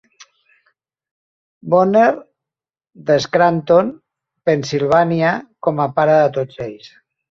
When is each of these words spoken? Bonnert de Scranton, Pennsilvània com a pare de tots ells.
Bonnert 1.73 2.23
de 3.11 3.17
Scranton, 3.27 3.91
Pennsilvània 4.51 5.35
com 5.69 5.85
a 5.87 5.89
pare 6.01 6.17
de 6.25 6.29
tots 6.41 6.65
ells. 6.67 6.91